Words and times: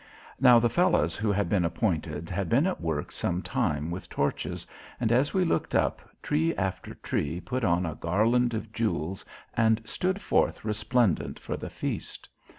Now 0.39 0.57
the 0.57 0.67
fellows 0.67 1.15
who 1.15 1.31
had 1.31 1.47
been 1.47 1.63
appointed 1.63 2.27
had 2.31 2.49
been 2.49 2.65
at 2.65 2.81
work 2.81 3.11
some 3.11 3.43
time 3.43 3.91
with 3.91 4.09
torches 4.09 4.65
and 4.99 5.11
as 5.11 5.31
we 5.31 5.45
looked 5.45 5.75
up 5.75 6.01
tree 6.23 6.55
after 6.55 6.95
tree 6.95 7.39
put 7.39 7.63
on 7.63 7.85
a 7.85 7.93
garland 7.93 8.55
of 8.55 8.73
jewels 8.73 9.23
and 9.53 9.79
stood 9.85 10.19
forth 10.19 10.65
resplendent 10.65 11.37
for 11.39 11.55
the 11.55 11.69
feast. 11.69 12.27